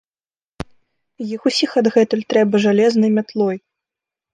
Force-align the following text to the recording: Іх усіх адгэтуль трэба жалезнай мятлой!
Іх 1.35 1.39
усіх 1.51 1.77
адгэтуль 1.85 2.27
трэба 2.35 2.55
жалезнай 2.67 3.11
мятлой! 3.23 3.57